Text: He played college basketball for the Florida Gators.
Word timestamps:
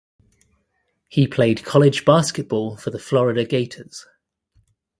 He 1.09 1.27
played 1.27 1.63
college 1.63 2.05
basketball 2.05 2.75
for 2.75 2.89
the 2.89 2.97
Florida 2.97 3.45
Gators. 3.45 4.07